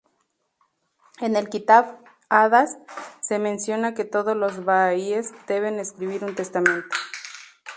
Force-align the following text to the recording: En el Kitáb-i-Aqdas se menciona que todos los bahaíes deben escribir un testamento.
En 1.19 1.35
el 1.35 1.47
Kitáb-i-Aqdas 1.47 2.79
se 3.21 3.37
menciona 3.37 3.93
que 3.93 4.03
todos 4.03 4.35
los 4.35 4.65
bahaíes 4.65 5.31
deben 5.45 5.77
escribir 5.79 6.23
un 6.23 6.33
testamento. 6.33 6.97